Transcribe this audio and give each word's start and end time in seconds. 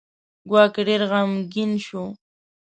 ګواکې 0.49 0.81
ډېر 0.87 1.01
غمګین 1.09 1.71
شو. 1.85 2.03